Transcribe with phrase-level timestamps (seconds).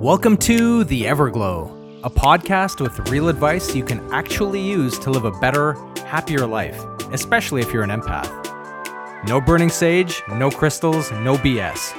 [0.00, 5.26] Welcome to The Everglow, a podcast with real advice you can actually use to live
[5.26, 5.74] a better,
[6.06, 6.82] happier life,
[7.12, 9.28] especially if you're an empath.
[9.28, 11.94] No burning sage, no crystals, no BS.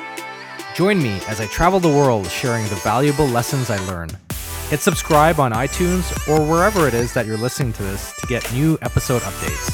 [0.73, 4.09] Join me as I travel the world sharing the valuable lessons I learn.
[4.71, 8.49] Hit subscribe on iTunes or wherever it is that you're listening to this to get
[8.53, 9.69] new episode updates.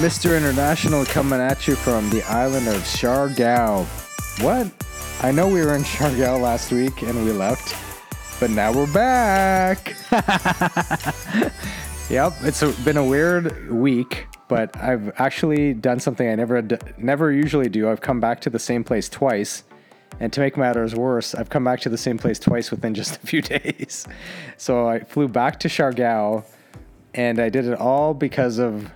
[0.00, 0.36] Mr.
[0.36, 3.86] International coming at you from the island of Siargao.
[4.40, 4.70] What?
[5.20, 7.74] I know we were in Siargao last week and we left,
[8.38, 9.96] but now we're back.
[12.08, 16.60] yep, it's a, been a weird week, but I've actually done something I never
[16.98, 17.88] never usually do.
[17.88, 19.64] I've come back to the same place twice.
[20.20, 23.16] And to make matters worse, I've come back to the same place twice within just
[23.16, 24.06] a few days.
[24.58, 26.44] So I flew back to Siargao
[27.14, 28.90] and I did it all because of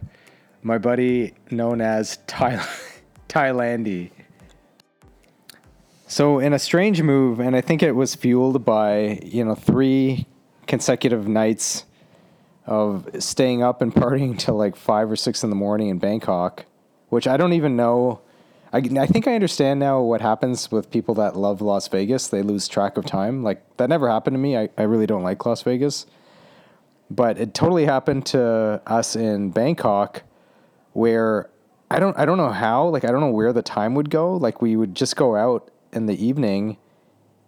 [0.63, 2.63] my buddy known as Thai-
[3.31, 4.11] Thailandy.
[6.07, 10.27] So in a strange move, and I think it was fueled by you know three
[10.67, 11.86] consecutive nights
[12.67, 16.67] of staying up and partying till like five or six in the morning in Bangkok,
[17.09, 18.21] which I don't even know.
[18.73, 22.29] I, I think I understand now what happens with people that love Las Vegas.
[22.29, 23.43] They lose track of time.
[23.43, 24.57] Like that never happened to me.
[24.57, 26.07] I, I really don't like Las Vegas.
[27.09, 30.25] But it totally happened to us in Bangkok
[30.93, 31.49] where
[31.91, 34.37] I don't I don't know how like I don't know where the time would go
[34.37, 36.79] like we would just go out in the evening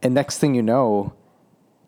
[0.02, 1.12] and next thing you know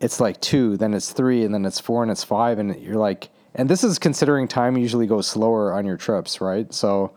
[0.01, 2.97] it's like 2 then it's 3 and then it's 4 and it's 5 and you're
[2.97, 7.13] like and this is considering time usually goes slower on your trips right so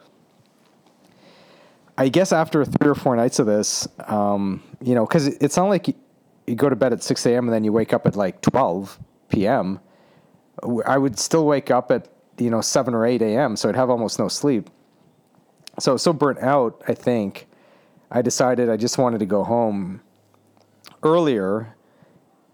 [1.98, 5.66] I guess after three or four nights of this um, you know because it's not
[5.66, 7.46] like you, go to bed at 6 a.m.
[7.46, 9.80] and then you wake up at like 12 p.m.
[10.86, 13.56] I would still wake up at you know, 7 or 8 a.m.
[13.56, 14.70] So I'd have almost no sleep.
[15.80, 17.48] So so burnt out, I think,
[18.12, 20.02] I decided I just wanted to go home
[21.02, 21.76] earlier.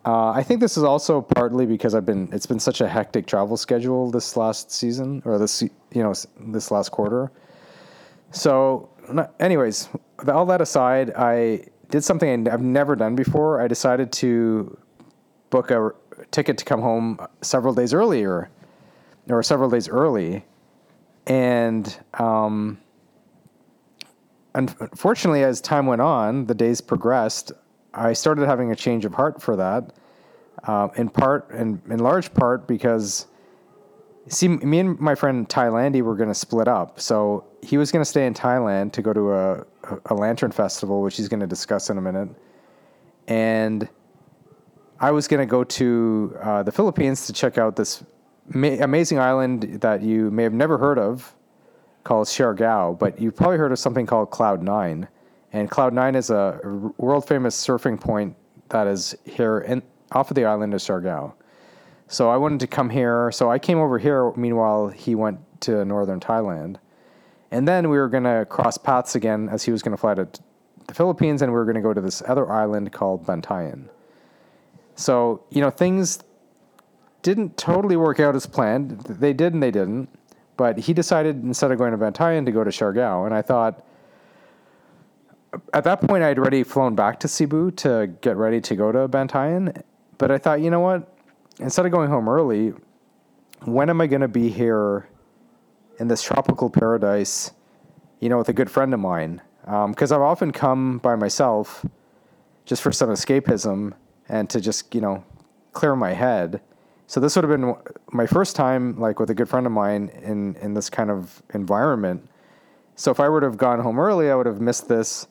[0.05, 3.27] Uh, I think this is also partly because I've been, it's been such a hectic
[3.27, 7.31] travel schedule this last season or this, you know, this last quarter.
[8.31, 8.89] So,
[9.39, 9.89] anyways,
[10.27, 13.61] all that aside, I did something I've never done before.
[13.61, 14.77] I decided to
[15.49, 15.91] book a
[16.31, 18.49] ticket to come home several days earlier
[19.29, 20.45] or several days early,
[21.27, 22.79] and um,
[24.55, 27.51] unfortunately, as time went on, the days progressed.
[27.93, 29.93] I started having a change of heart for that,
[30.63, 33.27] uh, in part and in large part because
[34.27, 36.99] see, me and my friend Thailandy were going to split up.
[36.99, 39.65] So he was going to stay in Thailand to go to a,
[40.05, 42.29] a lantern festival, which he's going to discuss in a minute,
[43.27, 43.87] and
[44.99, 48.03] I was going to go to uh, the Philippines to check out this
[48.49, 51.33] ma- amazing island that you may have never heard of
[52.03, 55.07] called Siargao, but you've probably heard of something called Cloud Nine.
[55.51, 56.59] And Cloud Nine is a
[56.97, 58.35] world famous surfing point
[58.69, 61.33] that is here in, off of the island of Siargao.
[62.07, 63.31] So I wanted to come here.
[63.31, 64.31] So I came over here.
[64.35, 66.77] Meanwhile, he went to northern Thailand.
[67.51, 70.13] And then we were going to cross paths again as he was going to fly
[70.13, 70.27] to
[70.87, 73.89] the Philippines and we were going to go to this other island called Bantayan.
[74.95, 76.19] So, you know, things
[77.21, 78.99] didn't totally work out as planned.
[79.01, 80.09] They did and they didn't.
[80.57, 83.25] But he decided instead of going to Bantayan to go to Siargao.
[83.25, 83.85] And I thought,
[85.73, 89.07] at that point, I'd already flown back to Cebu to get ready to go to
[89.07, 89.81] Bantayan.
[90.17, 91.15] But I thought, you know what?
[91.59, 92.73] Instead of going home early,
[93.65, 95.07] when am I going to be here
[95.99, 97.51] in this tropical paradise,
[98.19, 99.41] you know, with a good friend of mine?
[99.61, 101.85] Because um, I've often come by myself
[102.65, 103.93] just for some escapism
[104.27, 105.23] and to just, you know,
[105.73, 106.61] clear my head.
[107.07, 107.75] So this would have been
[108.11, 111.41] my first time, like with a good friend of mine, in in this kind of
[111.53, 112.29] environment.
[112.95, 115.27] So if I would have gone home early, I would have missed this,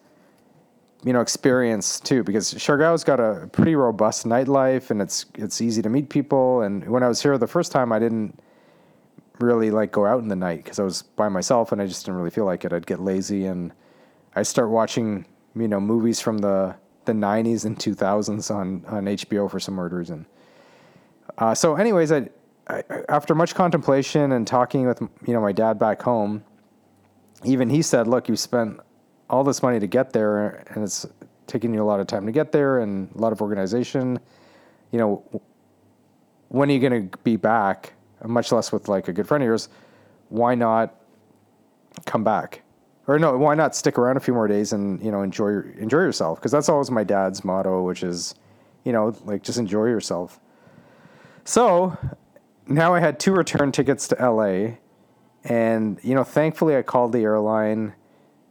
[1.04, 2.22] you know, experience too.
[2.22, 6.62] Because Siargao's got a pretty robust nightlife, and it's it's easy to meet people.
[6.62, 8.38] And when I was here the first time, I didn't
[9.40, 12.04] really like go out in the night because I was by myself, and I just
[12.04, 12.72] didn't really feel like it.
[12.72, 13.72] I'd get lazy, and
[14.34, 16.74] I'd start watching, you know, movies from the
[17.04, 20.26] the '90s and 2000s on on HBO for some weird reason.
[21.38, 22.28] Uh, so, anyways, I,
[22.66, 26.42] I, after much contemplation and talking with you know my dad back home,
[27.44, 28.80] even he said, "Look, you spent
[29.30, 31.06] all this money to get there, and it's
[31.46, 34.18] taking you a lot of time to get there and a lot of organization.
[34.90, 35.42] You know,
[36.48, 37.94] when are you going to be back?
[38.24, 39.68] Much less with like a good friend of yours.
[40.28, 40.94] Why not
[42.04, 42.62] come back?
[43.08, 46.00] or no, why not stick around a few more days and you know enjoy enjoy
[46.00, 46.38] yourself?
[46.38, 48.34] Because that's always my dad's motto, which is,
[48.84, 50.38] you know, like just enjoy yourself.
[51.44, 51.96] So
[52.66, 54.76] now I had two return tickets to LA,
[55.42, 57.94] and you know, thankfully I called the airline,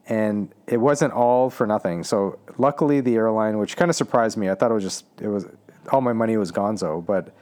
[0.07, 2.03] and it wasn't all for nothing.
[2.03, 5.27] So luckily the airline, which kind of surprised me, I thought it was just it
[5.27, 5.45] was
[5.91, 7.33] all my money was gonzo, but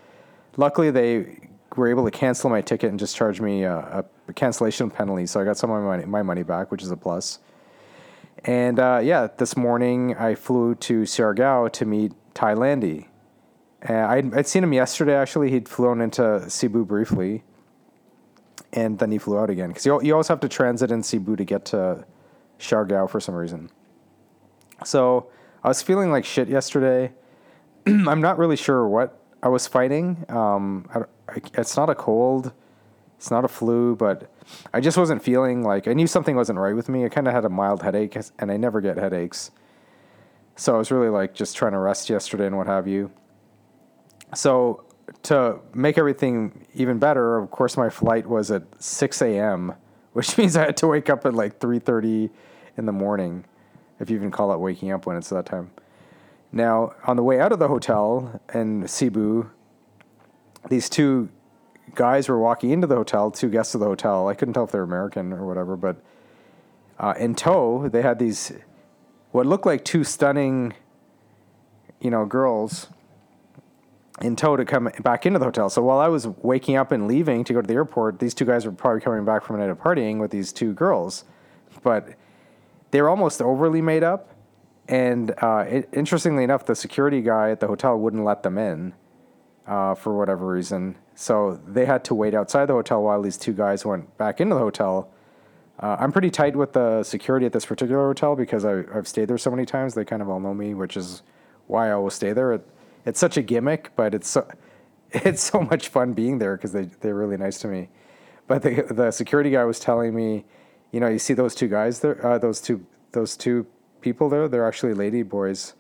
[0.58, 4.90] luckily they were able to cancel my ticket and just charge me a, a cancellation
[4.90, 5.26] penalty.
[5.26, 7.40] So I got some of my money, my money back, which is a plus.
[8.46, 13.08] And uh, yeah, this morning I flew to Siargao to meet Thailandy.
[13.82, 15.52] And I'd, I'd seen him yesterday, actually.
[15.52, 17.44] He'd flown into Cebu briefly.
[18.74, 19.70] And then he flew out again.
[19.70, 22.06] Because you, you always have to transit in Cebu to get to
[22.60, 23.70] Siargao for some reason.
[24.84, 25.30] So
[25.64, 27.14] I was feeling like shit yesterday.
[27.88, 30.26] I'm not really sure what I was fighting.
[30.30, 31.00] Um, I,
[31.32, 32.52] I, it's not a cold,
[33.18, 34.32] it's not a flu, but
[34.74, 37.06] I just wasn't feeling like I knew something wasn't right with me.
[37.06, 39.52] I kind of had a mild headache, and I never get headaches.
[40.56, 43.12] So I was really like just trying to rest yesterday and what have you.
[44.34, 44.86] So
[45.24, 49.76] to make everything even better, of course, my flight was at 6 a.m.,
[50.16, 52.30] which means I had to wake up at like 3:30
[52.78, 53.44] in the morning,
[54.00, 55.72] if you even call it waking up when it's that time.
[56.52, 59.50] Now, on the way out of the hotel in Cebu,
[60.70, 61.30] these two
[61.96, 64.30] guys were walking into the hotel, two guests of the hotel.
[64.30, 65.98] I couldn't tell if they're American or whatever, but
[66.98, 68.54] uh, in tow, they had these
[69.32, 70.74] what looked like two stunning,
[72.00, 72.88] you know, girls
[74.22, 75.70] in tow to come back into the hotel.
[75.70, 78.46] So while I was waking up and leaving to go to the airport, these two
[78.46, 81.26] guys were probably coming back from a night of partying with these two girls,
[81.84, 82.16] but
[82.92, 84.32] they were almost overly made up.
[84.88, 88.94] And uh, it, interestingly enough, the security guy at the hotel wouldn't let them in
[89.68, 90.96] uh, for whatever reason.
[91.16, 94.56] So they had to wait outside the hotel while these two guys went back into
[94.56, 95.12] the hotel.
[95.80, 99.28] Uh, I'm pretty tight with the security at this particular hotel because I, have stayed
[99.28, 99.94] there so many times.
[99.94, 101.22] They kind of all know me, which is
[101.68, 102.54] why I always stay there.
[102.54, 102.68] It,
[103.06, 104.48] it's such a gimmick, but it's so,
[105.12, 107.90] it's so much fun being there because they they're really nice to me.
[108.48, 110.46] But the the security guy was telling me,
[110.92, 113.66] you know, you see those two guys there, uh, those two those two
[114.02, 114.48] people there.
[114.48, 115.74] They're actually lady boys.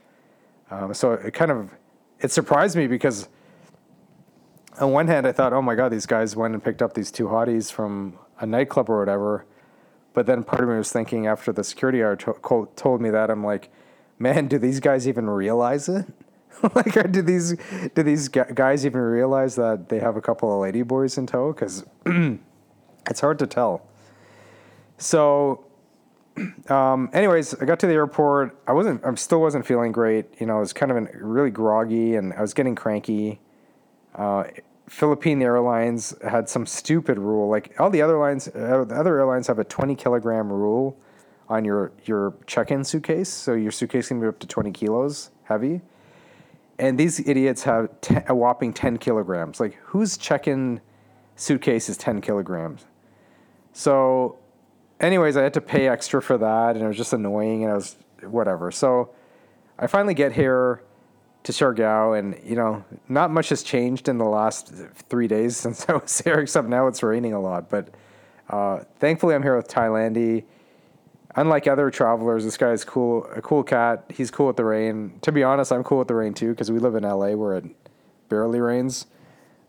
[0.72, 1.72] Um, so it kind of
[2.19, 3.30] it surprised me because
[4.80, 7.12] on one hand I thought, oh my god, these guys went and picked up these
[7.12, 9.45] two hotties from a nightclub or whatever.
[10.13, 13.30] But then part of me was thinking after the security guard to- told me that
[13.30, 13.69] I'm like,
[14.18, 16.06] man, do these guys even realize it?
[16.75, 17.56] like, do these
[17.94, 21.54] do these guys even realize that they have a couple of lady boys in tow?
[21.54, 21.86] Because
[23.10, 23.88] it's hard to tell.
[24.98, 25.66] So
[26.69, 28.57] um, anyways, I got to the airport.
[28.68, 29.06] I wasn't.
[29.06, 30.25] I still wasn't feeling great.
[30.40, 33.40] You know, I was kind of really groggy and I was getting cranky.
[34.13, 34.46] Uh,
[34.88, 37.50] Philippine Airlines had some stupid rule.
[37.50, 40.98] Like all the other lines, uh, the other airlines have a 20 kilogram rule
[41.48, 43.30] on your your check-in suitcase.
[43.30, 45.81] So your suitcase can be up to 20 kilos heavy.
[46.77, 49.60] And these idiots have ten, a whopping 10 kilograms.
[49.60, 50.81] Like whose check-in
[51.36, 52.86] suitcase is 10 kilograms?
[53.72, 54.38] So
[55.00, 57.75] anyways, I had to pay extra for that, and it was just annoying, and I
[57.75, 58.72] was whatever.
[58.72, 59.12] So
[59.77, 60.81] I finally get here
[61.44, 64.74] to Siargao, and you know, not much has changed in the last
[65.10, 67.69] three days since I was here, except now it's raining a lot.
[67.69, 67.89] But
[68.50, 70.44] uh, thankfully, I'm here with Thailandy.
[71.37, 74.05] Unlike other travelers, this guy is cool, a cool cat.
[74.09, 75.19] He's cool with the rain.
[75.21, 77.57] To be honest, I'm cool with the rain too because we live in LA where
[77.57, 77.65] it
[78.30, 79.07] barely rains.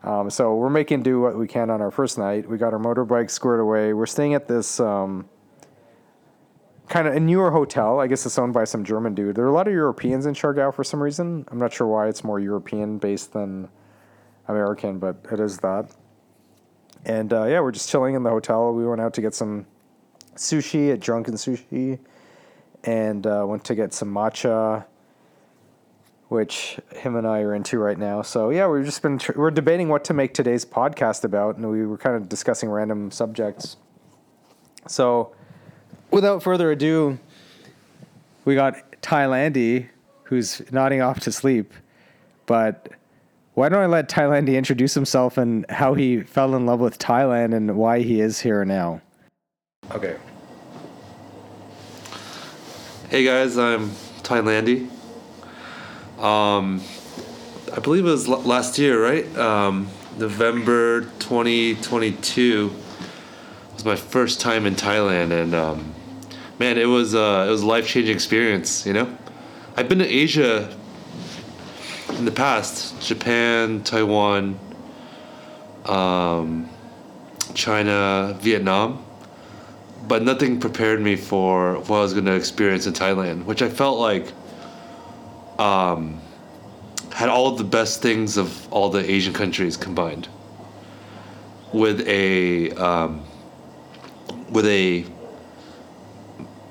[0.05, 2.49] Um, so we're making do what we can on our first night.
[2.49, 3.93] We got our motorbike squared away.
[3.93, 5.29] We're staying at this um,
[6.89, 7.99] kind of a newer hotel.
[7.99, 9.35] I guess it's owned by some German dude.
[9.35, 11.45] There are a lot of Europeans in Siargao for some reason.
[11.51, 13.69] I'm not sure why it's more European based than
[14.47, 15.91] American, but it is that.
[17.05, 18.73] And uh, yeah, we're just chilling in the hotel.
[18.73, 19.67] We went out to get some
[20.37, 21.99] sushi at Drunken Sushi
[22.85, 24.85] and uh, went to get some matcha
[26.29, 28.23] which him and I are into right now.
[28.23, 31.71] So yeah, we've just been tr- we're debating what to make today's podcast about, and
[31.71, 33.77] we were kind of discussing random subjects.
[34.89, 35.35] So,
[36.11, 37.19] without further ado,
[38.45, 39.89] we got Thailandy,
[40.25, 41.73] who's nodding off to sleep.
[42.47, 42.89] But
[43.55, 47.55] why don't I let Thailandy introduce himself and how he fell in love with Thailand
[47.55, 49.01] and why he is here now?
[49.89, 50.17] Okay.
[53.09, 53.91] Hey guys, I'm
[54.25, 54.91] Thailandy.
[56.19, 56.83] Um,
[57.73, 59.25] I believe it was l- last year, right?
[59.39, 59.89] Um,
[60.19, 62.75] November 2022
[63.75, 65.95] was my first time in Thailand, and um,
[66.59, 68.85] man, it was uh, it was a life changing experience.
[68.87, 69.17] You know,
[69.77, 70.77] I've been to Asia
[72.09, 74.59] in the past: Japan, Taiwan,
[75.85, 76.69] um,
[77.55, 79.06] China, Vietnam.
[80.09, 83.69] But nothing prepared me for what I was going to experience in Thailand, which I
[83.69, 84.33] felt like
[85.59, 86.21] um,
[87.13, 90.29] had all the best things of all the Asian countries combined,
[91.73, 93.25] with a um,
[94.51, 95.05] with a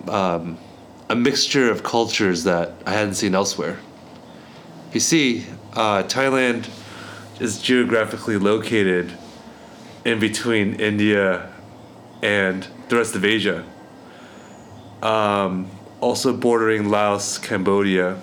[0.07, 0.57] um,
[1.09, 3.79] a mixture of cultures that I hadn't seen elsewhere.
[4.93, 6.69] You see, uh, Thailand
[7.39, 9.11] is geographically located
[10.05, 11.51] in between India
[12.21, 13.63] and the rest of Asia.
[15.01, 15.69] Um,
[16.01, 18.19] also bordering Laos, Cambodia.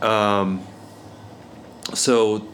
[0.00, 0.64] Um,
[1.94, 2.46] so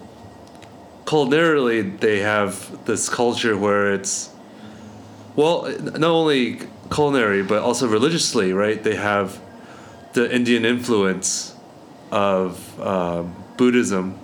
[1.05, 4.31] culinarily, they have this culture where it's
[5.37, 6.59] well, not only
[6.93, 8.83] culinary but also religiously, right?
[8.83, 9.41] They have
[10.13, 11.55] the Indian influence
[12.11, 14.19] of um, Buddhism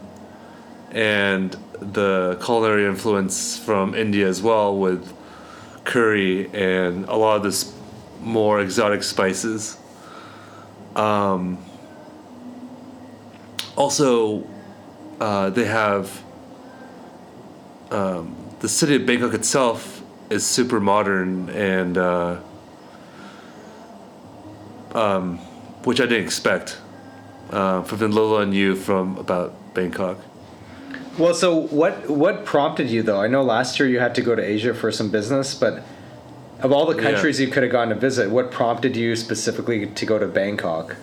[0.91, 5.14] and the culinary influence from India as well with
[5.85, 7.73] curry and a lot of this
[8.21, 9.79] more exotic spices.
[10.97, 11.59] Um,
[13.77, 14.47] also,
[15.21, 16.23] uh, they have
[17.91, 22.41] um, the city of Bangkok itself is super modern and uh,
[24.95, 25.39] um,
[25.85, 26.79] which I didn't expect
[27.51, 30.19] uh, from little I knew from about Bangkok.
[31.19, 33.21] Well, so what what prompted you though?
[33.21, 35.85] I know last year you had to go to Asia for some business, but
[36.61, 37.47] of all the countries Yeah.
[37.47, 40.97] you could have gone to visit, what prompted you specifically to go to Bangkok?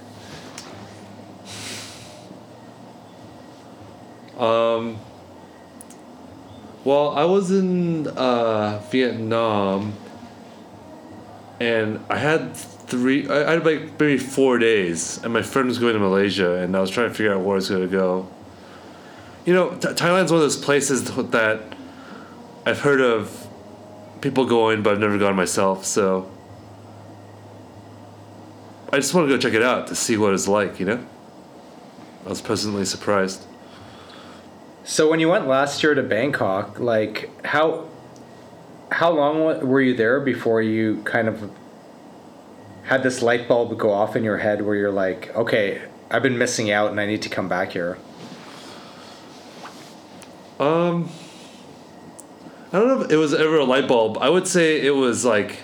[4.38, 4.98] Um,
[6.84, 9.94] well, I was in uh, Vietnam,
[11.60, 13.30] and I had three.
[13.30, 16.76] I, I had like maybe four days, and my friend was going to Malaysia, and
[16.76, 18.28] I was trying to figure out where I was going to go.
[19.46, 21.62] You know, Th- Thailand's one of those places that
[22.66, 23.48] I've heard of
[24.22, 25.84] people going, but I've never gone myself.
[25.86, 26.32] So
[28.94, 30.80] I just want to go check it out to see what it's like.
[30.80, 31.06] You know,
[32.26, 33.46] I was pleasantly surprised.
[34.84, 37.88] So when you went last year to Bangkok, like how
[38.92, 41.50] how long were you there before you kind of
[42.84, 46.38] had this light bulb go off in your head where you're like, okay, I've been
[46.38, 47.98] missing out and I need to come back here?
[50.62, 51.10] Um,
[52.72, 54.20] I don't know if it was ever a light bulb.
[54.20, 55.58] I would say it was like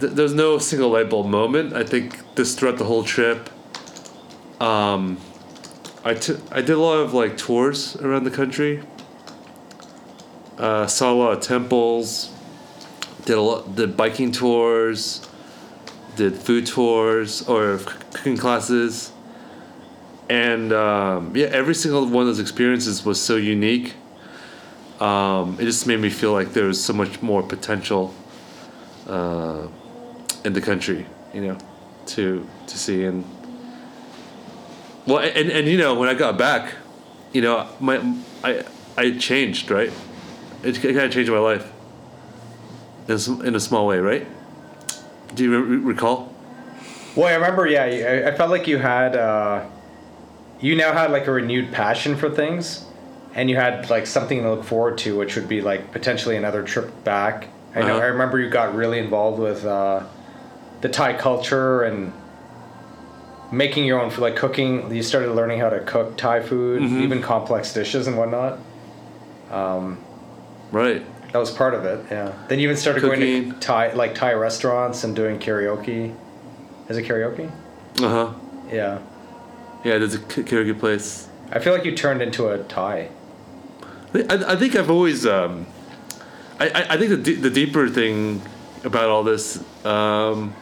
[0.00, 1.74] th- there's no single light bulb moment.
[1.74, 3.50] I think this throughout the whole trip.
[4.62, 5.18] Um,
[6.06, 6.12] I
[6.50, 8.82] I did a lot of like tours around the country.
[10.56, 12.32] Uh, saw a lot of temples.
[13.26, 15.20] Did a lot did biking tours.
[16.16, 19.12] Did food tours or cooking classes
[20.28, 23.94] and um, yeah, every single one of those experiences was so unique.
[25.00, 28.14] Um, it just made me feel like there was so much more potential
[29.06, 29.66] uh,
[30.44, 31.58] in the country, you know,
[32.06, 33.24] to to see and
[35.06, 36.74] well, and, and you know when I got back,
[37.32, 38.00] you know, my
[38.42, 38.64] I
[38.96, 39.92] I changed right.
[40.62, 41.70] It, kind of changed my life
[43.06, 44.26] in a, in a small way, right?
[45.34, 46.34] Do you re- recall?
[47.14, 49.66] Well, I remember, yeah, I, I felt like you had, uh,
[50.60, 52.84] you now had like a renewed passion for things,
[53.34, 56.62] and you had like something to look forward to, which would be like potentially another
[56.62, 57.48] trip back.
[57.74, 57.96] I know.
[57.96, 57.98] Uh-huh.
[57.98, 60.02] I remember you got really involved with uh,
[60.80, 62.12] the Thai culture and
[63.52, 64.92] making your own for like cooking.
[64.94, 67.00] You started learning how to cook Thai food, Mhm.
[67.02, 68.58] even complex dishes and whatnot.
[69.52, 69.98] Um,
[70.72, 71.04] Right.
[71.32, 72.00] that was part of it.
[72.10, 72.32] Yeah.
[72.48, 76.12] Then you even started going to Thai like Thai restaurants and doing karaoke.
[76.88, 77.50] Is it karaoke?
[78.02, 78.28] Uh huh.
[78.72, 78.98] Yeah.
[79.86, 81.28] Yeah, there's a karaoke place.
[81.52, 83.08] I feel like you turned into a Thai.
[84.12, 85.24] I, I think I've always.
[85.24, 85.68] Um,
[86.58, 88.42] I, I, I think the, d- the deeper thing
[88.82, 90.56] about all this um,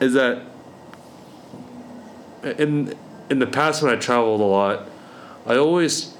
[0.00, 0.42] is that
[2.42, 2.96] in
[3.30, 4.88] in the past when I traveled a lot,
[5.46, 6.14] I always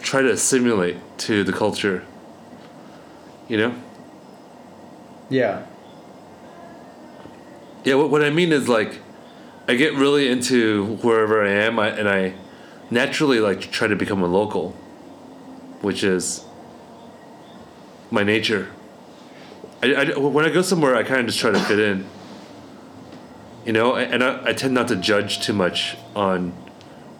[0.00, 2.04] try to assimilate to the culture.
[3.46, 3.74] You know.
[5.30, 5.66] Yeah.
[7.84, 8.98] Yeah, what, what I mean is like,
[9.68, 12.34] I get really into wherever I am, I, and I
[12.90, 14.70] naturally like try to become a local,
[15.80, 16.44] which is
[18.10, 18.68] my nature.
[19.82, 22.06] I, I- when I go somewhere, I kind of just try to fit in.
[23.64, 26.50] You know, and I, I tend not to judge too much on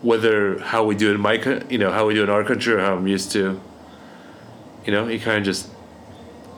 [0.02, 1.34] whether how we do in my,
[1.70, 3.61] you know, how we do in our country or how I'm used to.
[4.84, 5.70] You know, you kind of just,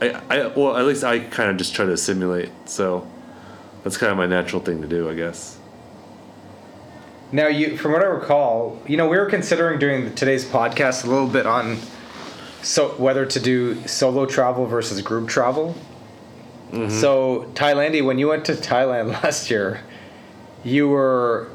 [0.01, 2.49] I, I, well, at least I kind of just try to assimilate.
[2.65, 3.07] So
[3.83, 5.59] that's kind of my natural thing to do, I guess.
[7.35, 11.09] Now, you, from what I recall, you know, we were considering doing today's podcast a
[11.09, 11.79] little bit on
[12.63, 15.75] so whether to do solo travel versus group travel.
[16.89, 19.81] So Thailandia, when you went to Thailand last year,
[20.63, 21.51] you were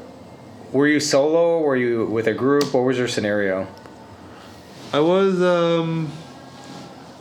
[0.70, 1.60] were you solo?
[1.60, 2.74] Were you with a group?
[2.74, 3.66] What was your scenario?
[4.92, 6.12] I was um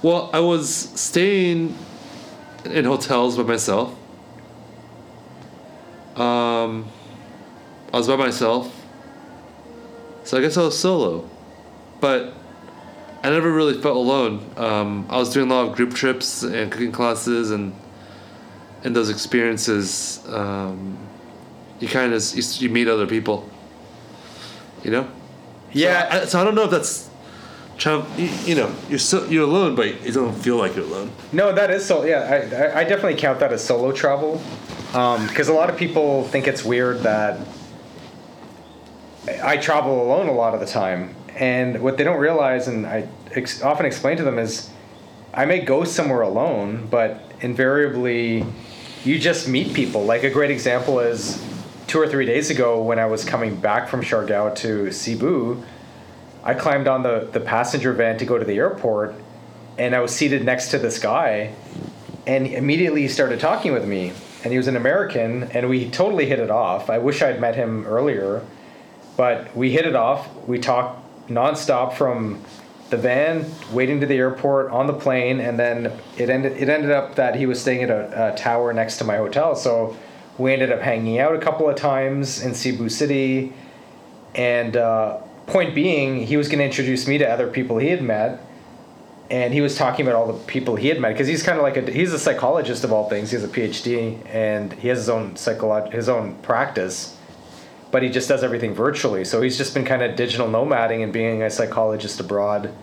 [0.01, 1.77] well, I was staying
[2.65, 3.95] in hotels by myself.
[6.17, 6.89] Um
[7.93, 8.73] I was by myself.
[10.23, 11.27] So I guess I was solo.
[11.99, 12.33] But
[13.23, 14.45] I never really felt alone.
[14.57, 17.75] Um, I was doing a lot of group trips and cooking classes and
[18.83, 20.97] in those experiences um,
[21.81, 23.49] you kind of you, you meet other people.
[24.83, 25.11] You know?
[25.73, 27.07] Yeah, I, so I don't know if that's.
[27.85, 28.03] You,
[28.43, 31.11] you know, you're so you're alone, but you don't feel like you're alone.
[31.31, 32.03] No, that is so.
[32.03, 32.19] Yeah,
[32.51, 34.41] I, I- I definitely count that as solo travel,
[34.91, 37.39] because a lot of people think it's weird that
[39.43, 43.07] I travel alone a lot of the time, and what they don't realize, and I
[43.31, 44.69] ex- often explain to them, is
[45.33, 48.45] I may go somewhere alone, but invariably,
[49.03, 50.03] you just meet people.
[50.03, 51.43] Like a great example is
[51.87, 55.63] two or three days ago when I was coming back from Siargao to Cebu.
[56.43, 59.15] I climbed on the, the passenger van to go to the airport,
[59.77, 61.53] and I was seated next to this guy,
[62.25, 64.13] and immediately he started talking with me.
[64.41, 66.89] And he was an American, and we totally hit it off.
[66.89, 68.41] I wish I'd met him earlier,
[69.19, 70.33] but we hit it off.
[70.47, 72.41] We talked nonstop from
[72.89, 76.53] the van, waiting to the airport, on the plane, and then it ended.
[76.53, 79.57] It ended up that he was staying at a, a tower next to my hotel,
[79.57, 79.97] so
[80.37, 83.51] we ended up hanging out a couple of times in Cebu City.
[84.35, 88.01] And uh, point being, he was going to introduce me to other people he had
[88.01, 88.39] met,
[89.29, 91.63] and he was talking about all the people he had met because he's kind of
[91.63, 93.31] like a he's a psychologist of all things.
[93.31, 97.17] He has a PhD and he has his own psycholog his own practice,
[97.91, 99.25] but he just does everything virtually.
[99.25, 102.73] So he's just been kind of digital nomading and being a psychologist abroad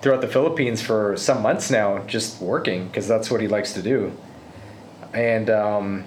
[0.00, 3.82] throughout the Philippines for some months now, just working because that's what he likes to
[3.82, 4.12] do.
[5.12, 6.04] And um,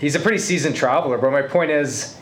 [0.00, 1.18] he's a pretty seasoned traveler.
[1.18, 2.16] But my point is,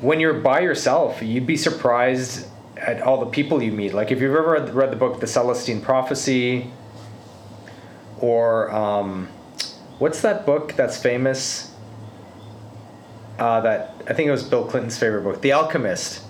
[0.00, 3.94] when you're by yourself, you'd be surprised at all the people you meet.
[3.94, 6.70] Like if you've ever read, the book The Celestine Prophecy,
[8.18, 9.28] or um,
[9.98, 11.73] what's that book that's famous?
[13.38, 16.22] Uh, that I think it was Bill Clinton's favorite book, The Alchemist.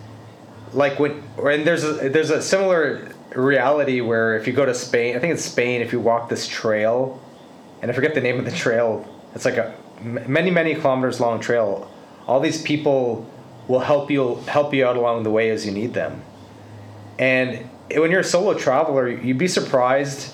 [0.73, 5.15] Like when, and there's a there's a similar reality where if you go to Spain,
[5.15, 5.83] I think it's Spain.
[5.83, 7.23] If you walk this trail,
[7.83, 11.41] and I forget the name of the trail, it's like a many many kilometers long
[11.41, 11.91] trail.
[12.27, 13.31] All these people
[13.69, 16.23] will help you help you out along the way as you need them.
[17.19, 20.33] And when you're a solo traveler, you'd be surprised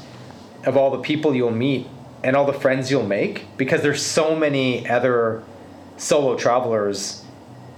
[0.65, 1.89] of all the people you'll meet
[2.23, 5.43] and all the friends you'll make because there's so many other
[6.01, 7.23] solo travelers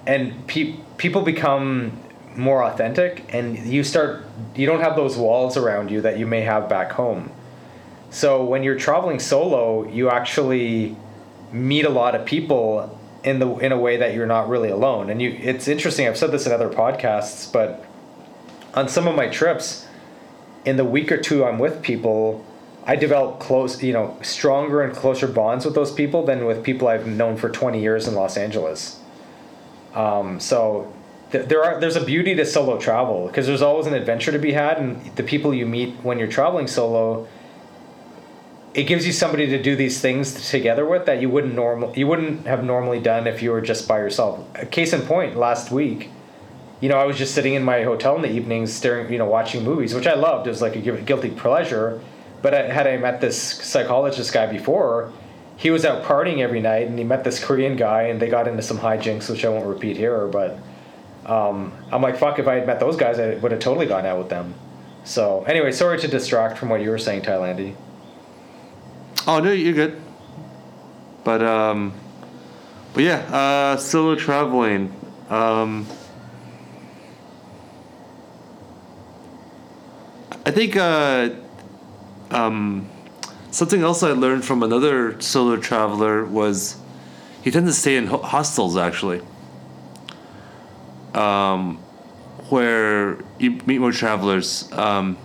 [0.06, 1.98] and pe- people become
[2.36, 6.40] more authentic and you start you don't have those walls around you that you may
[6.40, 7.30] have back home.
[8.10, 10.96] So when you're traveling solo, you actually
[11.50, 15.10] meet a lot of people in the in a way that you're not really alone.
[15.10, 17.84] And you it's interesting, I've said this in other podcasts, but
[18.74, 19.86] on some of my trips,
[20.64, 22.46] in the week or two I'm with people,
[22.84, 26.88] I develop close, you know, stronger and closer bonds with those people than with people
[26.88, 29.00] I've known for 20 years in Los Angeles.
[29.94, 30.92] Um, so
[31.30, 34.38] th- there are there's a beauty to solo travel because there's always an adventure to
[34.38, 37.28] be had, and the people you meet when you're traveling solo.
[38.74, 42.06] It gives you somebody to do these things together with that you wouldn't normal you
[42.06, 44.40] wouldn't have normally done if you were just by yourself.
[44.70, 46.08] Case in point, last week,
[46.80, 49.26] you know, I was just sitting in my hotel in the evenings, staring, you know,
[49.26, 50.46] watching movies, which I loved.
[50.46, 52.00] It was like a guilty pleasure.
[52.42, 55.12] But had I met this psychologist guy before,
[55.56, 58.48] he was out partying every night, and he met this Korean guy, and they got
[58.48, 60.26] into some hijinks, which I won't repeat here.
[60.26, 60.58] But
[61.24, 64.04] um, I'm like, fuck, if I had met those guys, I would have totally gone
[64.04, 64.54] out with them.
[65.04, 67.76] So anyway, sorry to distract from what you were saying, Thailandy.
[69.26, 70.00] Oh no, you're good.
[71.24, 71.94] But um,
[72.92, 74.92] but yeah, uh, solo traveling.
[75.30, 75.86] Um,
[80.44, 81.30] I think uh,
[82.32, 82.88] um,
[83.50, 86.76] something else I learned from another solo traveler was
[87.42, 89.20] he tends to stay in hostels actually,
[91.14, 91.78] um,
[92.48, 94.70] where you meet more travelers.
[94.72, 95.18] Um,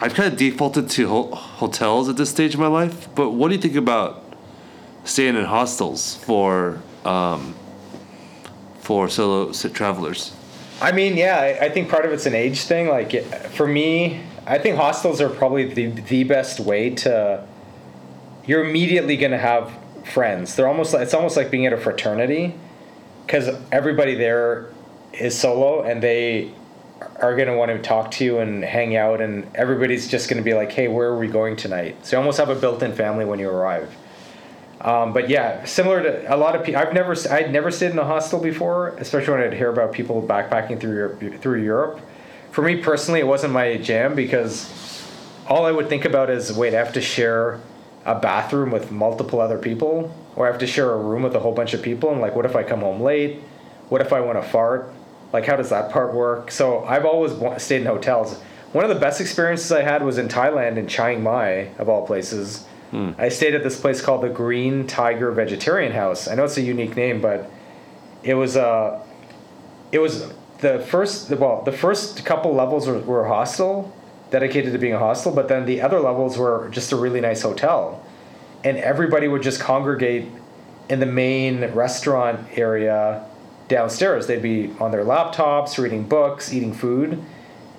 [0.00, 3.48] I've kind of defaulted to ho- hotels at this stage of my life, but what
[3.48, 4.22] do you think about
[5.04, 7.54] staying in hostels for um,
[8.80, 10.34] for solo travelers?
[10.80, 12.88] I mean, yeah, I, I think part of it's an age thing.
[12.88, 17.46] Like for me, I think hostels are probably the the best way to.
[18.46, 19.72] You're immediately gonna have
[20.04, 20.54] friends.
[20.54, 22.54] They're almost like it's almost like being at a fraternity,
[23.26, 24.70] because everybody there
[25.12, 26.52] is solo and they
[27.20, 30.38] are going to want to talk to you and hang out, and everybody's just going
[30.38, 32.92] to be like, "Hey, where are we going tonight?" So you almost have a built-in
[32.94, 33.94] family when you arrive.
[34.80, 37.98] Um, but yeah, similar to a lot of people, I've never I'd never stayed in
[37.98, 42.00] a hostel before, especially when I'd hear about people backpacking through Europe, through Europe.
[42.54, 44.70] For me personally, it wasn't my jam because
[45.48, 47.58] all I would think about is, wait, I have to share
[48.04, 51.40] a bathroom with multiple other people, or I have to share a room with a
[51.40, 53.40] whole bunch of people, and like, what if I come home late?
[53.88, 54.94] What if I want to fart?
[55.32, 56.52] Like, how does that part work?
[56.52, 58.40] So I've always stayed in hotels.
[58.70, 62.06] One of the best experiences I had was in Thailand, in Chiang Mai, of all
[62.06, 62.66] places.
[62.92, 63.18] Mm.
[63.18, 66.28] I stayed at this place called the Green Tiger Vegetarian House.
[66.28, 67.50] I know it's a unique name, but
[68.22, 69.04] it was uh,
[69.90, 73.94] it was the first well the first couple levels were, were hostel,
[74.30, 77.42] dedicated to being a hostel, but then the other levels were just a really nice
[77.42, 78.04] hotel,
[78.62, 80.28] and everybody would just congregate
[80.88, 83.24] in the main restaurant area
[83.68, 84.26] downstairs.
[84.26, 87.22] They'd be on their laptops, reading books, eating food.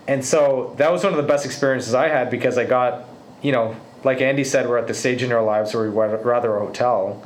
[0.08, 3.08] And so that was one of the best experiences I had because I got,
[3.42, 6.26] you know, like Andy said, we're at the stage in our lives where we would
[6.26, 7.24] rather a hotel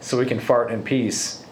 [0.00, 1.44] so we can fart in peace.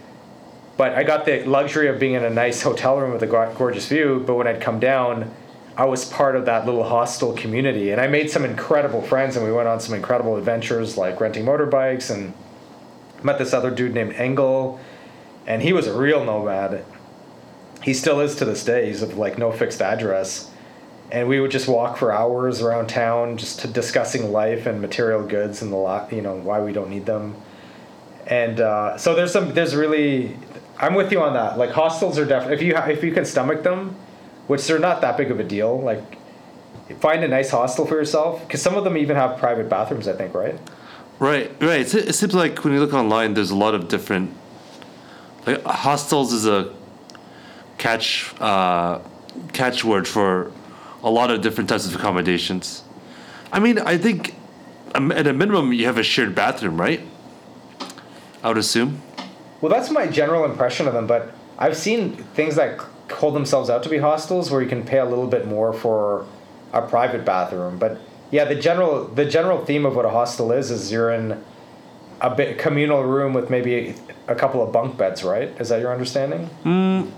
[0.77, 3.87] But I got the luxury of being in a nice hotel room with a gorgeous
[3.87, 4.23] view.
[4.27, 5.33] But when I'd come down,
[5.77, 7.91] I was part of that little hostel community.
[7.91, 11.45] And I made some incredible friends and we went on some incredible adventures like renting
[11.45, 12.35] motorbikes and
[13.23, 14.81] met this other dude named Engel
[15.47, 16.85] and he was a real nomad.
[17.83, 18.87] He still is to this day.
[18.87, 20.51] He's of like no fixed address,
[21.11, 25.61] and we would just walk for hours around town, just discussing life and material goods
[25.61, 27.37] and the lot, you know, why we don't need them.
[28.27, 30.35] And uh, so there's some, there's really,
[30.79, 31.59] I'm with you on that.
[31.59, 33.97] Like hostels are definitely if you ha- if you can stomach them,
[34.47, 35.81] which they're not that big of a deal.
[35.81, 36.19] Like
[37.01, 40.09] find a nice hostel for yourself because some of them even have private bathrooms.
[40.09, 40.59] I think right.
[41.19, 41.95] Right, right.
[41.95, 44.35] It seems like when you look online, there's a lot of different
[45.47, 46.75] like hostels is a
[47.79, 48.99] catch uh,
[49.53, 50.51] catchword for
[51.03, 52.83] a lot of different types of accommodations.
[53.53, 54.35] I mean, I think
[54.95, 57.01] um, at a minimum you have a shared bathroom, right?
[58.43, 59.03] I would assume.
[59.65, 62.79] Well, that's my general impression of them, but I've seen things that
[63.11, 66.27] hold themselves out to be hostels where you can pay a little bit more for
[66.75, 67.79] a private bathroom.
[67.79, 67.99] But
[68.31, 71.43] yeah, the general the general theme of what a hostel is is you're in
[72.21, 73.95] a bit communal room with maybe
[74.29, 75.49] a couple of bunk beds, right?
[75.59, 76.51] Is that your understanding?
[76.65, 77.11] Mm,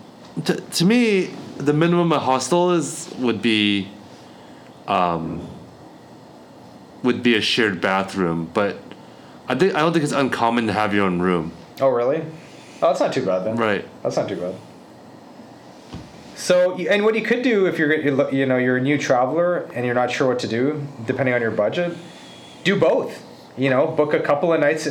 [0.44, 3.88] to, to me, the minimum a hostel is would be,
[4.86, 5.44] um,
[7.02, 8.78] would be a shared bathroom, but
[9.48, 11.50] I think I don't think it's uncommon to have your own room.
[11.80, 12.22] Oh really?
[12.82, 13.56] Oh, that's not too bad then.
[13.56, 13.86] Right.
[14.02, 14.54] That's not too bad.
[16.36, 17.94] So, and what you could do if you're
[18.30, 21.40] you know you're a new traveler and you're not sure what to do, depending on
[21.40, 21.96] your budget,
[22.64, 23.22] do both.
[23.56, 24.86] You know, book a couple of nights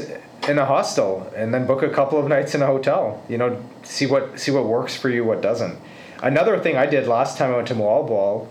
[0.47, 3.23] in a hostel and then book a couple of nights in a hotel.
[3.29, 5.77] You know, see what see what works for you, what doesn't.
[6.23, 8.47] Another thing I did last time I went to Moalboal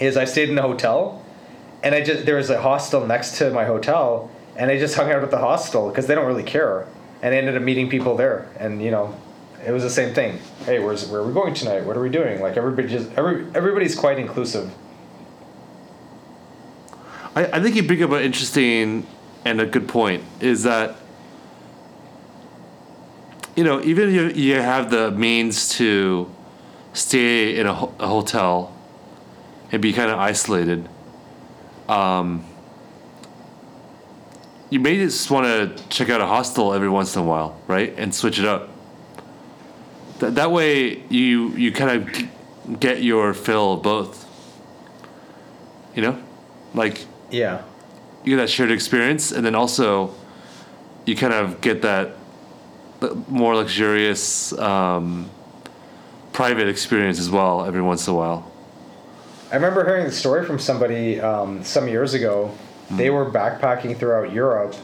[0.00, 1.24] is I stayed in a hotel,
[1.82, 5.10] and I just there was a hostel next to my hotel, and I just hung
[5.12, 6.86] out at the hostel because they don't really care,
[7.26, 9.12] and ended up meeting people there, and you know,
[9.66, 10.38] it was the same thing.
[10.64, 11.84] Hey, where's where are we going tonight?
[11.84, 12.40] What are we doing?
[12.40, 14.72] Like everybody just every everybody's quite inclusive.
[17.34, 19.08] I, I think you bring up an interesting
[19.44, 20.94] and a good point is that
[23.56, 26.32] you know even if you, you have the means to
[26.92, 28.72] stay in a, a hotel
[29.72, 30.88] and be kind of isolated
[31.88, 32.44] um,
[34.70, 37.94] you may just want to check out a hostel every once in a while right
[37.96, 38.68] and switch it up
[40.20, 44.26] Th- that way you you kind of get your fill of both
[45.94, 46.20] you know
[46.74, 47.62] like yeah
[48.26, 50.12] you get that shared experience, and then also
[51.06, 52.16] you kind of get that
[53.28, 55.30] more luxurious um,
[56.32, 58.50] private experience as well every once in a while.
[59.52, 62.52] I remember hearing the story from somebody um, some years ago.
[62.90, 64.74] They were backpacking throughout Europe,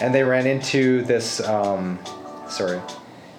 [0.00, 1.40] and they ran into this.
[1.40, 1.98] Um,
[2.48, 2.80] sorry,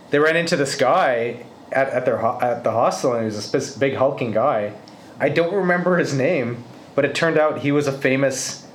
[0.10, 3.78] they ran into this guy at, at their at the hostel, and he was this
[3.78, 4.74] big hulking guy.
[5.20, 6.64] I don't remember his name,
[6.96, 8.66] but it turned out he was a famous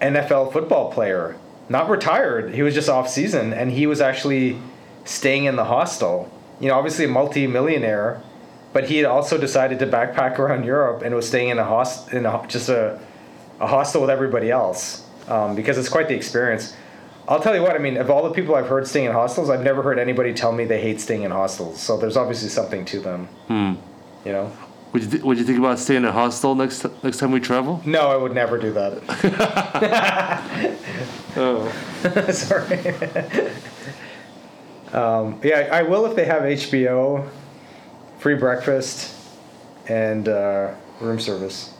[0.00, 1.36] NFL football player,
[1.68, 2.54] not retired.
[2.54, 4.58] He was just off season, and he was actually
[5.04, 6.30] staying in the hostel.
[6.60, 8.20] You know, obviously a multi-millionaire,
[8.72, 12.12] but he had also decided to backpack around Europe and was staying in a host
[12.12, 12.98] in a, just a,
[13.58, 16.76] a hostel with everybody else um, because it's quite the experience.
[17.28, 17.76] I'll tell you what.
[17.76, 20.34] I mean, of all the people I've heard staying in hostels, I've never heard anybody
[20.34, 21.80] tell me they hate staying in hostels.
[21.80, 23.26] So there's obviously something to them.
[23.46, 23.74] Hmm.
[24.24, 24.52] You know.
[24.92, 27.30] Would you, th- would you think about staying in a hostel next t- next time
[27.30, 27.80] we travel?
[27.84, 29.00] No, I would never do that.
[31.36, 31.70] oh.
[32.32, 32.88] Sorry.
[34.92, 37.30] um, yeah, I will if they have HBO
[38.20, 39.12] free breakfast,
[39.88, 41.72] and uh, room service,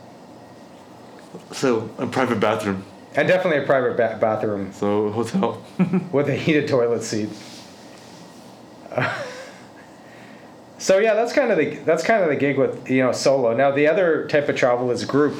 [1.52, 2.82] So a private bathroom.
[3.14, 5.62] and definitely a private ba- bathroom So hotel.
[6.12, 7.28] with a heated toilet seat.
[10.78, 13.54] so yeah, that's kind of the that's kind of the gig with you know solo.
[13.54, 15.38] Now the other type of travel is group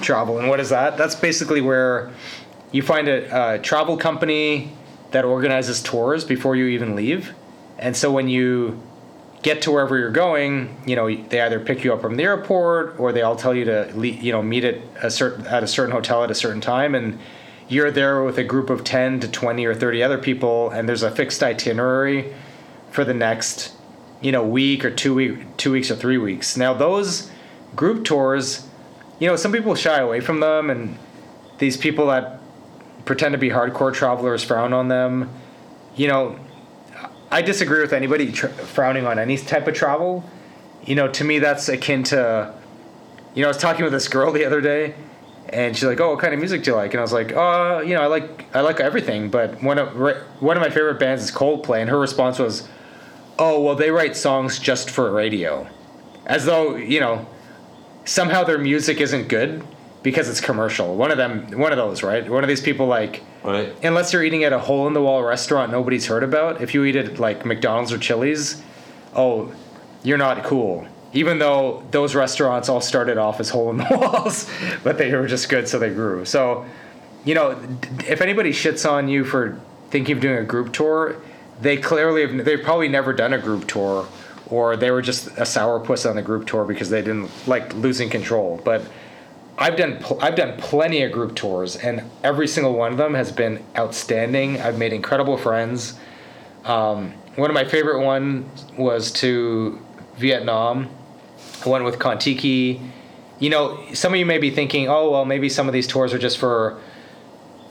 [0.00, 0.96] travel, and what is that?
[0.96, 2.10] That's basically where
[2.70, 4.72] you find a, a travel company
[5.10, 7.34] that organizes tours before you even leave,
[7.78, 8.80] and so when you
[9.42, 12.98] get to wherever you're going, you know they either pick you up from the airport
[12.98, 15.92] or they all tell you to you know meet at a certain at a certain
[15.92, 16.94] hotel at a certain time.
[16.94, 17.18] And
[17.68, 21.02] you're there with a group of 10 to 20 or 30 other people and there's
[21.02, 22.32] a fixed itinerary
[22.90, 23.72] for the next
[24.20, 26.56] you know week or two week two weeks or three weeks.
[26.56, 27.30] Now those
[27.74, 28.68] group tours
[29.18, 30.96] you know some people shy away from them and
[31.58, 32.40] these people that
[33.04, 35.30] pretend to be hardcore travelers frown on them.
[35.96, 36.38] You know
[37.32, 40.24] i disagree with anybody tr- frowning on any type of travel
[40.84, 42.54] you know to me that's akin to
[43.34, 44.94] you know i was talking with this girl the other day
[45.52, 47.32] and she's like, "Oh, what kind of music do you like?" And I was like,
[47.32, 49.94] "Uh, you know, I like I like everything, but one of
[50.40, 52.68] one of my favorite bands is Coldplay." And her response was,
[53.38, 55.68] "Oh, well, they write songs just for radio,"
[56.26, 57.26] as though you know
[58.04, 59.62] somehow their music isn't good
[60.02, 60.96] because it's commercial.
[60.96, 62.28] One of them, one of those, right?
[62.28, 63.22] One of these people like.
[63.44, 63.74] Right.
[63.84, 66.84] Unless you're eating at a hole in the wall restaurant nobody's heard about, if you
[66.84, 68.62] eat at like McDonald's or Chili's,
[69.14, 69.52] oh,
[70.04, 70.86] you're not cool.
[71.12, 74.48] Even though those restaurants all started off as hole in the walls,
[74.84, 76.24] but they were just good, so they grew.
[76.24, 76.64] So,
[77.24, 77.60] you know,
[78.08, 81.16] if anybody shits on you for thinking of doing a group tour,
[81.60, 84.08] they clearly have, they've probably never done a group tour,
[84.46, 88.08] or they were just a sourpuss on the group tour because they didn't like losing
[88.08, 88.60] control.
[88.64, 88.82] But
[89.58, 93.14] I've done pl- I've done plenty of group tours, and every single one of them
[93.14, 94.60] has been outstanding.
[94.60, 95.98] I've made incredible friends.
[96.64, 99.80] Um, one of my favorite one was to
[100.16, 100.88] Vietnam.
[101.64, 102.80] I went with Contiki.
[103.38, 106.12] You know, some of you may be thinking, oh well, maybe some of these tours
[106.12, 106.80] are just for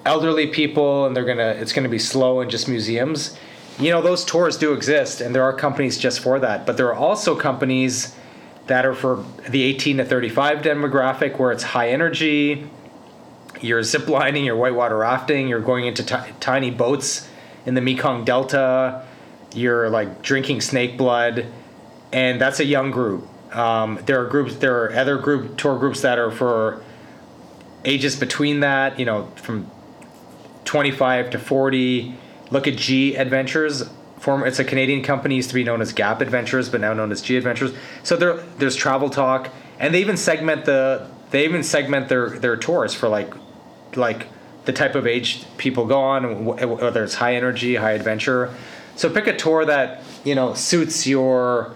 [0.05, 3.37] elderly people, and they're gonna it's gonna be slow and just museums.
[3.79, 6.65] You know, those tours do exist, and there are companies just for that.
[6.65, 8.15] But there are also companies
[8.71, 12.69] that are for the 18 to 35 demographic where it's high energy.
[13.59, 17.27] You're ziplining, you're whitewater rafting, you're going into ti tiny boats
[17.65, 19.05] in the Mekong Delta,
[19.53, 21.47] you're like drinking snake blood,
[22.13, 23.27] and that's a young group.
[23.53, 26.81] Um, there are groups, there are other group tour groups that are for
[27.83, 29.69] ages between that, you know, from
[30.63, 32.15] 25 to 40.
[32.51, 33.83] Look at G Adventures.
[34.27, 37.21] It's a Canadian company, used to be known as Gap Adventures, but now known as
[37.21, 37.73] G Adventures.
[38.03, 42.55] So there, there's travel talk, and they even segment the, they even segment their their
[42.55, 43.33] tours for like,
[43.95, 44.27] like
[44.65, 48.53] the type of age people go on, whether it's high energy, high adventure.
[48.95, 51.73] So pick a tour that you know suits your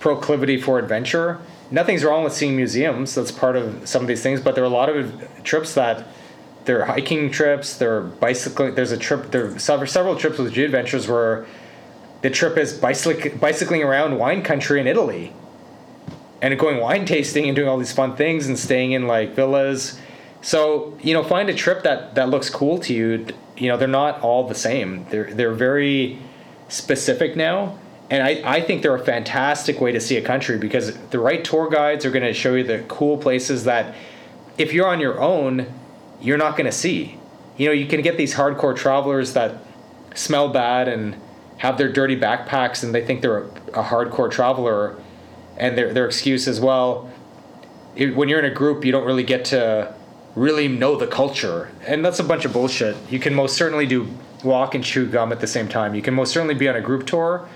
[0.00, 1.40] proclivity for adventure.
[1.70, 3.14] Nothing's wrong with seeing museums.
[3.14, 6.06] That's part of some of these things, but there are a lot of trips that
[6.64, 7.76] there are hiking trips.
[7.76, 8.74] There are bicycling.
[8.74, 9.30] There's a trip.
[9.30, 11.46] There are several trips with G Adventures where
[12.24, 15.34] the trip is bicyc- bicycling around wine country in Italy,
[16.40, 20.00] and going wine tasting and doing all these fun things and staying in like villas.
[20.40, 23.26] So you know, find a trip that that looks cool to you.
[23.58, 25.04] You know, they're not all the same.
[25.10, 26.18] They're they're very
[26.68, 27.78] specific now.
[28.08, 31.44] And I, I think they're a fantastic way to see a country because the right
[31.44, 33.94] tour guides are going to show you the cool places that
[34.56, 35.66] if you're on your own,
[36.22, 37.18] you're not going to see.
[37.58, 39.58] You know, you can get these hardcore travelers that
[40.14, 41.16] smell bad and
[41.58, 44.96] have their dirty backpacks and they think they're a, a hardcore traveler
[45.56, 47.10] and their, their excuse is, well,
[47.96, 49.94] it, when you're in a group, you don't really get to
[50.34, 51.70] really know the culture.
[51.86, 52.96] And that's a bunch of bullshit.
[53.08, 54.08] You can most certainly do
[54.42, 55.94] walk and chew gum at the same time.
[55.94, 57.48] You can most certainly be on a group tour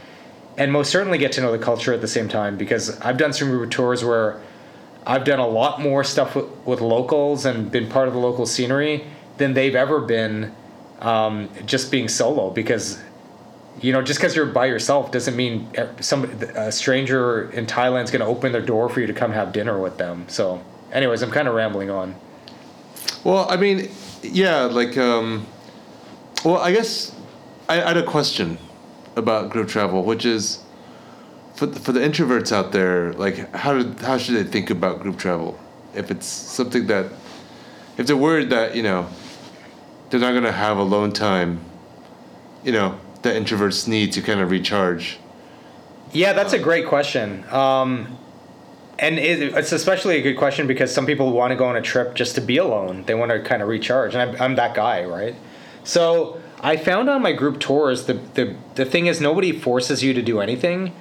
[0.57, 3.33] and most certainly get to know the culture at the same time because I've done
[3.33, 4.41] some group tours where
[5.07, 8.47] I've done a lot more stuff with, with locals and been part of the local
[8.47, 9.05] scenery
[9.39, 10.55] than they've ever been
[11.01, 13.01] um, just being solo because
[13.81, 18.21] you know just because you're by yourself doesn't mean some a stranger in Thailand's going
[18.21, 20.25] to open their door for you to come have dinner with them.
[20.29, 20.63] So,
[20.93, 22.15] anyways, I'm kind of rambling on.
[23.25, 23.91] Well, I mean,
[24.23, 25.47] yeah, like, um,
[26.45, 27.15] well, I guess
[27.69, 28.59] I, I had a question
[29.17, 30.63] about group travel, which is
[31.55, 35.01] for the, for the introverts out there, like, how do, how should they think about
[35.01, 35.59] group travel?
[35.95, 37.07] If it's something that,
[37.97, 39.09] if they're worried that you know,
[40.11, 41.61] they're not gonna have alone time,
[42.63, 45.19] you know, that introverts need to kind of recharge.
[46.13, 47.45] Yeah, that's a great question.
[47.51, 48.19] Um,
[48.99, 51.83] and it, it's especially a good question because some people want to go on a
[51.83, 53.05] trip just to be alone.
[53.05, 55.37] They want to kind of recharge, and I'm, I'm that guy, right?
[55.85, 60.13] So I found on my group tours the, the the thing is nobody forces you
[60.15, 60.93] to do anything.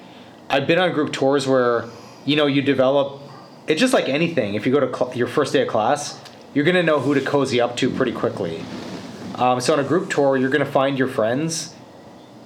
[0.49, 1.85] I've been on group tours where
[2.25, 3.21] you know you develop.
[3.67, 4.55] It's just like anything.
[4.55, 6.21] If you go to cl- your first day of class,
[6.53, 8.63] you're gonna know who to cozy up to pretty quickly.
[9.35, 11.73] Um, so on a group tour, you're gonna find your friends,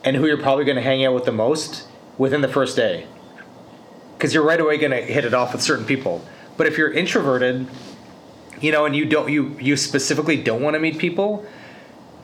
[0.04, 1.88] and who you're probably gonna hang out with the most
[2.18, 3.08] within the first day.
[4.18, 6.24] Because you're right away gonna hit it off with certain people.
[6.58, 7.68] But if you're introverted,
[8.60, 11.46] you know, and you don't you you specifically don't want to meet people,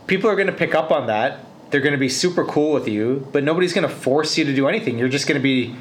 [0.05, 1.39] people are gonna pick up on that.
[1.69, 4.97] They're gonna be super cool with you, but nobody's gonna force you to do anything.
[4.97, 5.75] You're just gonna be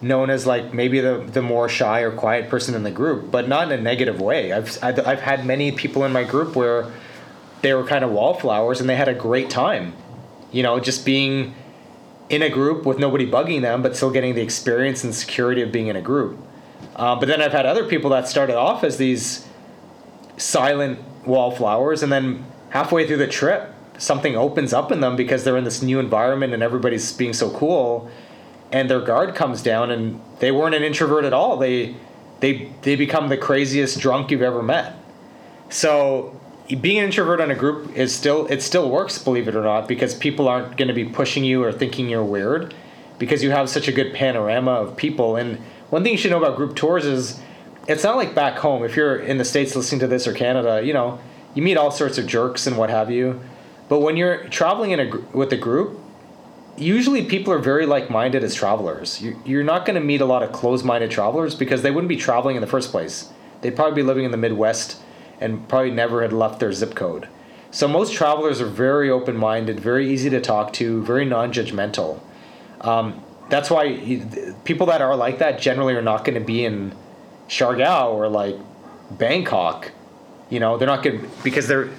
[0.00, 3.48] known as like maybe the the more shy or quiet person in the group, but
[3.48, 4.52] not in a negative way.
[4.52, 6.92] I've I've, I've had many people in my group where
[7.62, 9.94] they were kind of wallflowers and they had a great time.
[10.52, 11.54] You know, just being
[12.28, 15.70] in a group with nobody bugging them, but still getting the experience and security of
[15.70, 16.38] being in a group.
[16.94, 19.46] Uh, but then I've had other people that started off as these
[20.36, 25.56] silent wallflowers, and then halfway through the trip, something opens up in them because they're
[25.56, 28.10] in this new environment and everybody's being so cool,
[28.72, 31.56] and their guard comes down, and they weren't an introvert at all.
[31.56, 31.94] They
[32.40, 34.94] they they become the craziest drunk you've ever met.
[35.68, 36.38] So
[36.74, 39.86] being an introvert on a group is still it still works, believe it or not,
[39.86, 42.74] because people aren't going to be pushing you or thinking you're weird,
[43.18, 45.36] because you have such a good panorama of people.
[45.36, 45.58] And
[45.90, 47.40] one thing you should know about group tours is
[47.86, 48.84] it's not like back home.
[48.84, 51.20] If you're in the states listening to this or Canada, you know
[51.54, 53.40] you meet all sorts of jerks and what have you.
[53.88, 56.00] But when you're traveling in a with a group,
[56.76, 59.22] usually people are very like-minded as travelers.
[59.22, 62.16] You, you're not going to meet a lot of closed-minded travelers because they wouldn't be
[62.16, 63.30] traveling in the first place.
[63.60, 65.00] They'd probably be living in the Midwest
[65.40, 67.28] and probably never had left their zip code.
[67.70, 72.20] So most travelers are very open-minded, very easy to talk to, very non-judgmental.
[72.80, 74.22] Um, that's why
[74.64, 76.94] people that are like that generally are not going to be in
[77.48, 78.56] Siargao or like
[79.10, 79.92] Bangkok.
[80.50, 81.90] You know, they're not to because they're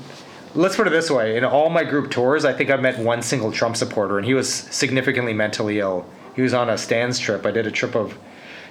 [0.56, 3.22] let's put it this way in all my group tours i think i've met one
[3.22, 7.46] single trump supporter and he was significantly mentally ill he was on a Stans trip
[7.46, 8.18] i did a trip of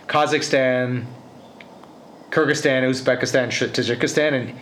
[0.07, 1.05] kazakhstan
[2.37, 4.53] kyrgyzstan uzbekistan tajikistan and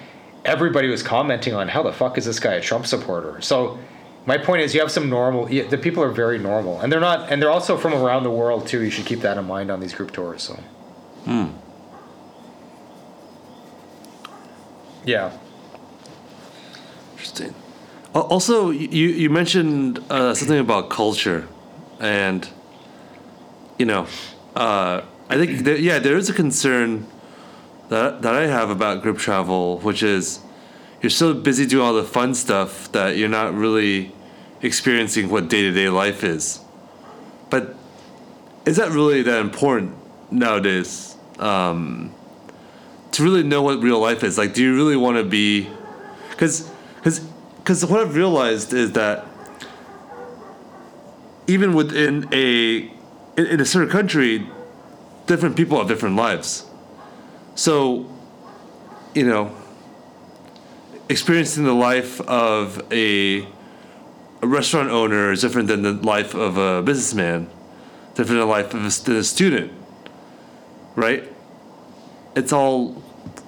[0.45, 3.79] everybody was commenting on how the fuck is this guy a trump supporter so
[4.27, 7.31] my point is you have some normal the people are very normal and they're not
[7.31, 9.81] and they're also from around the world too you should keep that in mind on
[9.81, 10.55] these group tours so
[11.25, 11.47] Hmm.
[15.05, 15.31] yeah
[17.25, 17.55] Interesting.
[18.15, 21.49] Also, you you mentioned uh, something about culture,
[21.99, 22.47] and
[23.79, 24.07] you know,
[24.55, 27.07] uh, I think that, yeah, there is a concern
[27.89, 30.41] that that I have about group travel, which is
[31.03, 34.13] you're so busy doing all the fun stuff that you're not really
[34.63, 36.61] experiencing what day to day life is.
[37.51, 37.77] But
[38.65, 39.95] is that really that important
[40.31, 41.17] nowadays?
[41.39, 42.15] Um,
[43.13, 45.69] to really know what real life is, like, do you really want to be?
[46.31, 47.21] Because because
[47.59, 49.27] because what I've realized is that
[51.47, 52.91] even within a
[53.37, 54.47] in, in a certain country,
[55.27, 56.67] different people have different lives.
[57.55, 58.11] So,
[59.15, 59.55] you know,
[61.09, 63.47] experiencing the life of a
[64.43, 67.49] a restaurant owner is different than the life of a businessman,
[68.15, 69.73] different than the life of a, a student,
[70.97, 71.25] right?
[72.37, 73.03] It's all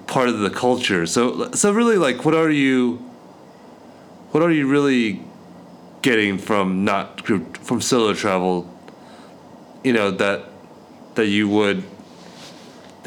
[0.07, 1.05] part of the culture.
[1.05, 2.95] So, so really, like, what are you?
[4.31, 5.21] What are you really
[6.01, 8.73] getting from not from solo travel?
[9.83, 10.45] You know that
[11.15, 11.83] that you would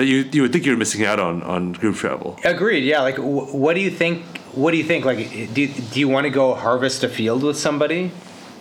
[0.00, 2.38] that you you would think you're missing out on on group travel.
[2.42, 2.84] Agreed.
[2.84, 3.02] Yeah.
[3.02, 4.38] Like, wh- what do you think?
[4.52, 5.04] What do you think?
[5.04, 5.18] Like,
[5.52, 8.10] do do you want to go harvest a field with somebody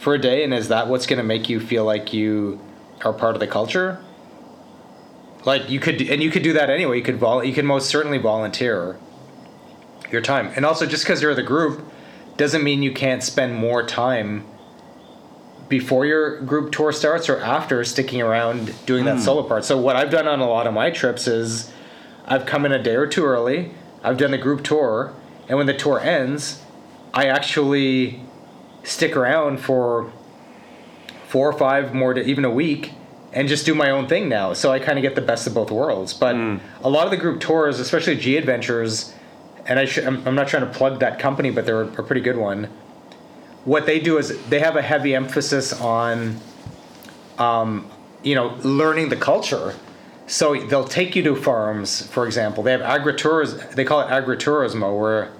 [0.01, 2.59] for a day, and is that what's going to make you feel like you
[3.05, 4.03] are part of the culture?
[5.45, 6.97] Like you could, and you could do that anyway.
[6.97, 7.41] You could vol.
[7.41, 8.99] You can most certainly volunteer
[10.11, 11.89] your time, and also just because you're the group
[12.35, 14.43] doesn't mean you can't spend more time
[15.69, 19.21] before your group tour starts or after sticking around doing that hmm.
[19.21, 19.63] solo part.
[19.63, 21.71] So what I've done on a lot of my trips is
[22.25, 23.71] I've come in a day or two early.
[24.03, 25.13] I've done the group tour,
[25.47, 26.61] and when the tour ends,
[27.13, 28.21] I actually
[28.83, 30.11] stick around for
[31.27, 32.93] four or five more, to, even a week,
[33.33, 34.53] and just do my own thing now.
[34.53, 36.13] So I kind of get the best of both worlds.
[36.13, 36.57] But hmm.
[36.83, 39.13] a lot of the group tours, especially G Adventures,
[39.65, 42.21] and I sh- I'm, I'm not trying to plug that company, but they're a pretty
[42.21, 42.69] good one.
[43.69, 46.39] What they do is they have a heavy emphasis on,
[47.37, 47.87] um,
[48.23, 49.75] you know, learning the culture.
[50.25, 52.63] So they'll take you to farms, for example.
[52.63, 53.75] They have agritourism.
[53.75, 55.31] They call it agritourismo, where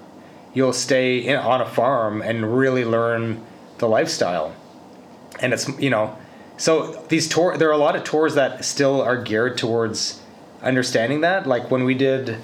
[0.54, 3.44] you'll stay in, on a farm and really learn
[3.78, 4.54] the lifestyle.
[5.40, 6.16] And it's you know,
[6.56, 10.22] so these tour there are a lot of tours that still are geared towards
[10.62, 11.48] understanding that.
[11.48, 12.36] Like when we did,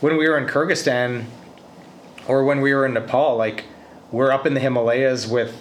[0.00, 1.26] when we were in Kyrgyzstan,
[2.26, 3.64] or when we were in Nepal, like
[4.12, 5.60] we're up in the Himalayas with,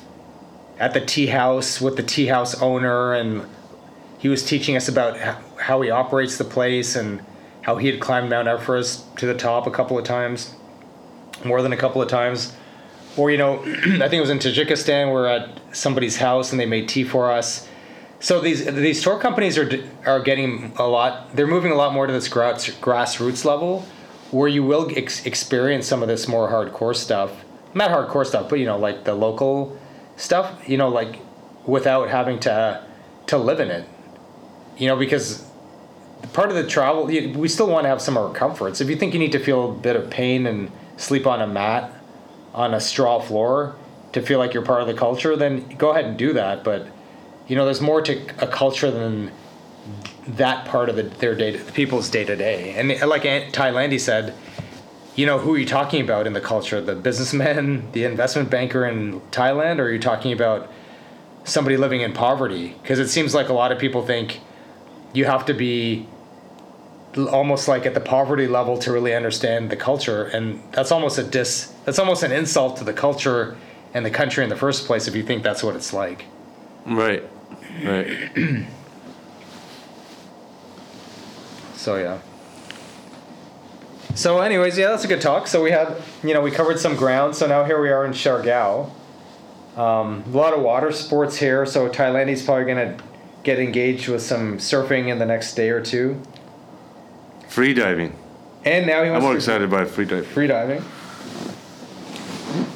[0.77, 3.45] at the tea house with the tea house owner and
[4.19, 5.17] he was teaching us about
[5.57, 7.23] how he operates the place and
[7.61, 10.53] how he had climbed Mount Everest to the top a couple of times,
[11.43, 12.53] more than a couple of times.
[13.17, 15.11] Or you know, I think it was in Tajikistan.
[15.11, 17.67] We're at somebody's house and they made tea for us.
[18.19, 19.69] So these these tour companies are
[20.05, 21.35] are getting a lot.
[21.35, 23.87] They're moving a lot more to this grass, grassroots level,
[24.29, 27.31] where you will ex- experience some of this more hardcore stuff.
[27.73, 29.77] Not hardcore stuff, but you know, like the local
[30.17, 30.67] stuff.
[30.67, 31.19] You know, like
[31.65, 32.85] without having to
[33.27, 33.87] to live in it.
[34.77, 35.45] You know, because
[36.33, 38.81] part of the travel, we still want to have some of our comforts.
[38.81, 41.47] If you think you need to feel a bit of pain and sleep on a
[41.47, 41.91] mat
[42.53, 43.75] on a straw floor
[44.13, 46.63] to feel like you're part of the culture, then go ahead and do that.
[46.63, 46.87] But
[47.47, 48.13] you know, there's more to
[48.43, 49.31] a culture than
[50.27, 52.73] that part of the, their day, people's day to day.
[52.73, 54.35] And like Aunt Thailandy said,
[55.15, 56.81] you know, who are you talking about in the culture?
[56.81, 60.71] The businessman, the investment banker in Thailand, or are you talking about
[61.43, 62.75] somebody living in poverty?
[62.81, 64.39] Because it seems like a lot of people think
[65.13, 66.07] you have to be
[67.17, 71.23] almost like at the poverty level to really understand the culture and that's almost a
[71.23, 73.57] dis that's almost an insult to the culture
[73.93, 76.25] and the country in the first place if you think that's what it's like
[76.85, 77.23] Right.
[77.83, 78.31] Right.
[81.75, 82.19] so yeah
[84.15, 86.95] so anyways yeah that's a good talk so we had you know we covered some
[86.95, 88.89] ground so now here we are in Siargao
[89.77, 92.97] um, a lot of water sports here so Thailandy's probably gonna
[93.43, 96.21] get engaged with some surfing in the next day or two
[97.47, 98.15] Free diving.
[98.65, 100.29] and now he I'm more excited about free diving.
[100.29, 100.83] free diving.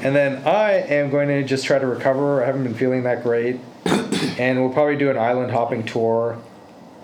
[0.01, 2.43] And then I am going to just try to recover.
[2.43, 3.59] I haven't been feeling that great.
[3.86, 6.38] and we'll probably do an island hopping tour.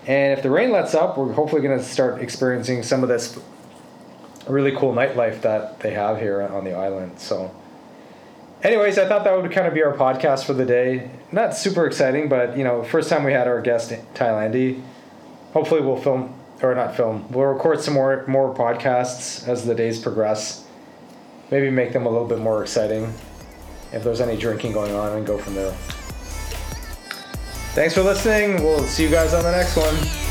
[0.06, 3.38] And if the rain lets up, we're hopefully going to start experiencing some of this
[4.48, 7.18] really cool nightlife that they have here on the island.
[7.18, 7.54] So,
[8.62, 11.10] anyways, I thought that would kind of be our podcast for the day.
[11.30, 14.82] Not super exciting, but you know, first time we had our guest Thailandy.
[15.52, 17.30] Hopefully, we'll film or not film.
[17.30, 20.66] We'll record some more more podcasts as the days progress.
[21.50, 23.12] Maybe make them a little bit more exciting.
[23.92, 25.72] If there's any drinking going on, and go from there.
[27.74, 28.62] Thanks for listening.
[28.62, 30.21] We'll see you guys on the next one.